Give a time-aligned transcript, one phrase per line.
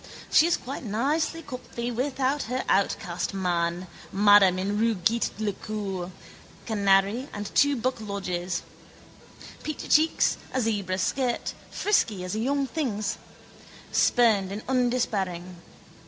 [0.31, 6.09] She is quite nicey comfy without her outcast man, madame in rue Gît le Cœur,
[6.65, 8.63] canary and two buck lodgers.
[9.61, 13.19] Peachy cheeks, a zebra skirt, frisky as a young thing's.
[13.91, 15.57] Spurned and undespairing.